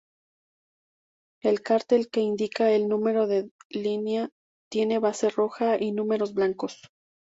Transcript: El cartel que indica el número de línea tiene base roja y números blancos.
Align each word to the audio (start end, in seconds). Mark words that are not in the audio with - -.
El 1.43 1.61
cartel 1.61 2.09
que 2.09 2.21
indica 2.21 2.71
el 2.71 2.87
número 2.87 3.27
de 3.27 3.51
línea 3.69 4.31
tiene 4.67 4.97
base 4.97 5.29
roja 5.29 5.79
y 5.79 5.91
números 5.91 6.33
blancos. 6.33 6.81